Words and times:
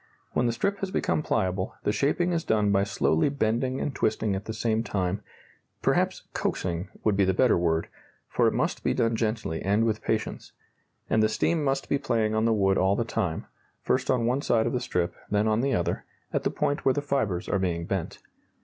When 0.31 0.47
the 0.47 0.51
strip 0.51 0.79
has 0.79 0.89
become 0.89 1.21
pliable, 1.21 1.75
the 1.83 1.91
shaping 1.91 2.33
is 2.33 2.43
done 2.43 2.71
by 2.71 2.83
slowly 2.85 3.29
bending 3.29 3.79
and 3.79 3.93
twisting 3.93 4.35
at 4.35 4.45
the 4.45 4.51
same 4.53 4.81
time 4.83 5.21
perhaps 5.83 6.23
"coaxing" 6.33 6.89
would 7.03 7.15
be 7.15 7.23
the 7.23 7.35
better 7.35 7.55
word, 7.55 7.87
for 8.27 8.47
it 8.47 8.53
must 8.55 8.83
be 8.83 8.95
done 8.95 9.15
gently 9.15 9.61
and 9.61 9.85
with 9.85 10.01
patience 10.01 10.53
and 11.07 11.21
the 11.21 11.29
steam 11.29 11.63
must 11.63 11.87
be 11.87 11.99
playing 11.99 12.33
on 12.33 12.45
the 12.45 12.51
wood 12.51 12.79
all 12.79 12.95
the 12.95 13.05
time, 13.05 13.45
first 13.83 14.09
on 14.09 14.25
one 14.25 14.41
side 14.41 14.65
of 14.65 14.73
the 14.73 14.79
strip, 14.79 15.13
then 15.29 15.47
on 15.47 15.61
the 15.61 15.75
other, 15.75 16.03
at 16.33 16.41
the 16.41 16.49
point 16.49 16.83
where 16.83 16.95
the 16.95 17.01
fibres 17.03 17.47
are 17.47 17.59
being 17.59 17.85
bent. 17.85 18.17